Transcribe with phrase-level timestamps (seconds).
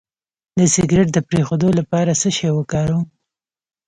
[0.57, 3.05] د سګرټ د پرېښودو لپاره څه شی وکاروم؟